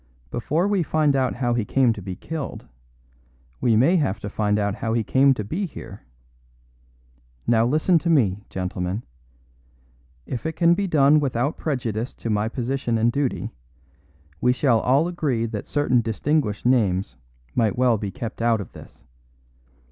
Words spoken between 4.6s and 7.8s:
how he came to be here. Now